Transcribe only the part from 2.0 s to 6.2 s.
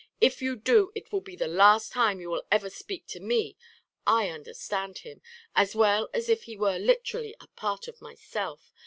you will ever speak to me. I understand him as well